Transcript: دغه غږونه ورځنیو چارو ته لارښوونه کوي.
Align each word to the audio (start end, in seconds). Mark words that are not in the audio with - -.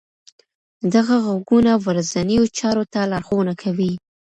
دغه 0.93 1.15
غږونه 1.25 1.71
ورځنیو 1.85 2.43
چارو 2.57 2.83
ته 2.93 2.99
لارښوونه 3.11 3.53
کوي. 3.61 3.91